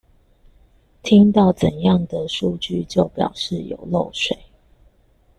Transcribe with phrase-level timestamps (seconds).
[1.03, 4.35] 聽到怎樣的數據就表示有漏水